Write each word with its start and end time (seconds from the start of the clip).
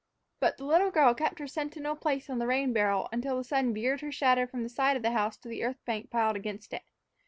But 0.39 0.57
the 0.57 0.65
little 0.65 0.89
girl 0.89 1.13
kept 1.13 1.37
her 1.37 1.45
sentinel 1.45 1.95
place 1.95 2.27
on 2.27 2.39
the 2.39 2.47
rain 2.47 2.73
barrel 2.73 3.07
until 3.11 3.37
the 3.37 3.43
sun 3.43 3.71
veered 3.71 4.01
her 4.01 4.11
shadow 4.11 4.47
from 4.47 4.63
the 4.63 4.67
side 4.69 4.97
of 4.97 5.03
the 5.03 5.11
house 5.11 5.37
to 5.37 5.47
the 5.47 5.63
earth 5.63 5.85
bank 5.85 6.09
piled 6.09 6.35
against 6.35 6.73
it. 6.73 6.81